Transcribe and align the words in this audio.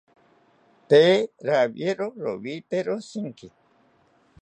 Tee 0.89 1.15
rawiero 1.47 2.07
rowitero 2.23 2.95
shinki 3.07 3.47